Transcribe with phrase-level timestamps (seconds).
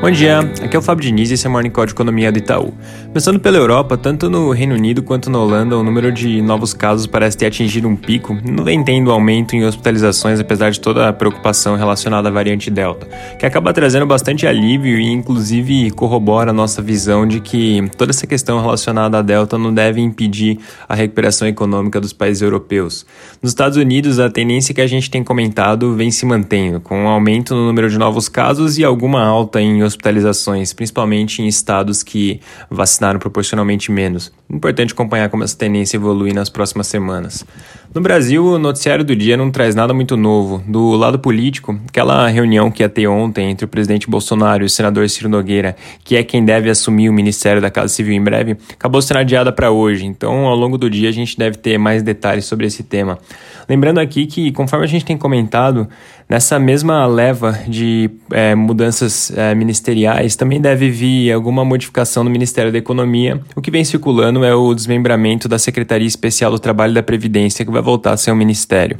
[0.00, 2.32] Bom dia, aqui é o Fábio Diniz e esse é o Morning Call de Economia
[2.32, 2.72] do Itaú.
[3.08, 7.06] Começando pela Europa, tanto no Reino Unido quanto na Holanda, o número de novos casos
[7.06, 11.12] parece ter atingido um pico, não vem tendo aumento em hospitalizações apesar de toda a
[11.12, 13.06] preocupação relacionada à variante Delta,
[13.38, 18.26] que acaba trazendo bastante alívio e inclusive corrobora a nossa visão de que toda essa
[18.26, 20.58] questão relacionada à Delta não deve impedir
[20.88, 23.04] a recuperação econômica dos países europeus.
[23.42, 27.08] Nos Estados Unidos, a tendência que a gente tem comentado vem se mantendo, com um
[27.08, 32.40] aumento no número de novos casos e alguma alta em hospitalizações, principalmente em estados que
[32.70, 34.32] vacinaram proporcionalmente menos.
[34.50, 37.46] Importante acompanhar como essa tendência evolui nas próximas semanas.
[37.94, 40.62] No Brasil, o noticiário do dia não traz nada muito novo.
[40.66, 44.70] Do lado político, aquela reunião que ia ter ontem entre o presidente Bolsonaro e o
[44.70, 48.56] senador Ciro Nogueira, que é quem deve assumir o Ministério da Casa Civil em breve,
[48.72, 50.04] acabou sendo adiada para hoje.
[50.04, 53.18] Então, ao longo do dia, a gente deve ter mais detalhes sobre esse tema.
[53.68, 55.88] Lembrando aqui que, conforme a gente tem comentado,
[56.28, 62.72] nessa mesma leva de é, mudanças é, ministeriais, também deve vir alguma modificação no Ministério
[62.72, 63.40] da Economia.
[63.54, 67.64] O que vem circulando é o desmembramento da Secretaria Especial do Trabalho e da Previdência,
[67.64, 68.98] que vai voltar a ser um ministério.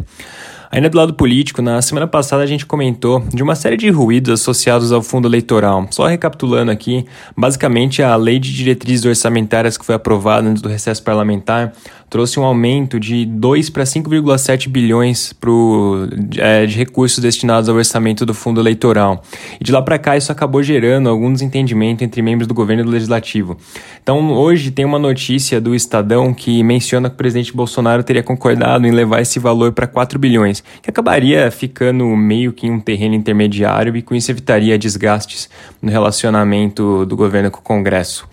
[0.73, 4.41] Ainda do lado político, na semana passada a gente comentou de uma série de ruídos
[4.41, 5.89] associados ao fundo eleitoral.
[5.91, 7.05] Só recapitulando aqui,
[7.37, 11.73] basicamente a lei de diretrizes orçamentárias que foi aprovada antes do recesso parlamentar
[12.11, 18.27] trouxe um aumento de 2 para 5,7 bilhões pro, é, de recursos destinados ao orçamento
[18.27, 19.23] do fundo eleitoral.
[19.61, 22.85] E de lá para cá isso acabou gerando algum desentendimento entre membros do governo e
[22.85, 23.57] do legislativo.
[24.03, 28.87] Então hoje tem uma notícia do Estadão que menciona que o presidente Bolsonaro teria concordado
[28.87, 33.15] em levar esse valor para 4 bilhões, que acabaria ficando meio que em um terreno
[33.15, 35.49] intermediário e com isso evitaria desgastes
[35.81, 38.29] no relacionamento do governo com o Congresso.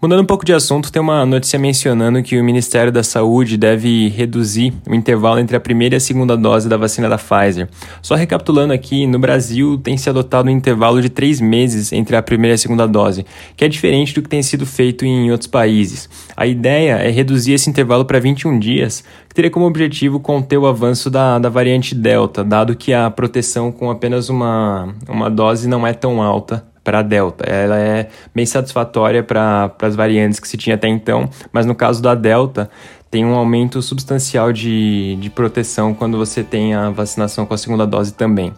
[0.00, 4.06] Mudando um pouco de assunto, tem uma notícia mencionando que o Ministério da Saúde deve
[4.10, 7.68] reduzir o intervalo entre a primeira e a segunda dose da vacina da Pfizer.
[8.00, 12.22] Só recapitulando aqui, no Brasil tem se adotado um intervalo de três meses entre a
[12.22, 15.48] primeira e a segunda dose, que é diferente do que tem sido feito em outros
[15.48, 16.08] países.
[16.36, 20.68] A ideia é reduzir esse intervalo para 21 dias, que teria como objetivo conter o
[20.68, 25.84] avanço da, da variante Delta, dado que a proteção com apenas uma, uma dose não
[25.84, 27.44] é tão alta para a Delta.
[27.44, 32.00] Ela é bem satisfatória para as variantes que se tinha até então, mas no caso
[32.00, 32.70] da Delta,
[33.10, 37.86] tem um aumento substancial de, de proteção quando você tem a vacinação com a segunda
[37.86, 38.54] dose também.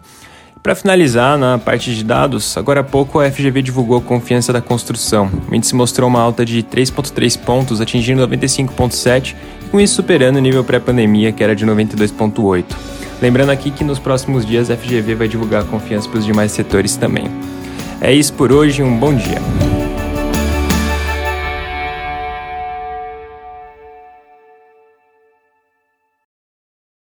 [0.63, 4.61] Para finalizar, na parte de dados, agora há pouco a FGV divulgou a confiança da
[4.61, 5.29] construção.
[5.51, 10.39] O índice mostrou uma alta de 3,3 pontos, atingindo 95,7 e com isso superando o
[10.39, 12.63] nível pré-pandemia, que era de 92,8.
[13.21, 16.53] Lembrando aqui que nos próximos dias a FGV vai divulgar a confiança para os demais
[16.53, 17.29] setores também.
[18.03, 19.37] É isso por hoje, um bom dia.